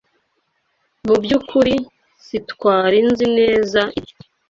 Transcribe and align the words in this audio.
Mu 1.07 1.15
byukuri 1.23 1.73
sitwari 2.25 2.97
nzi 3.09 3.25
neza 3.37 3.81
ibyo. 3.99 4.15